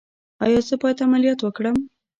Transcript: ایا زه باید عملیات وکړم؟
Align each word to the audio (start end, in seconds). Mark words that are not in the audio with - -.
ایا 0.43 0.59
زه 0.67 0.75
باید 0.81 1.03
عملیات 1.05 1.39
وکړم؟ 1.41 1.77